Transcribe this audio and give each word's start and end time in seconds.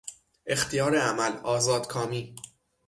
اختیار 0.45 0.95
عمل، 0.97 1.31
آزادکامی 1.43 2.35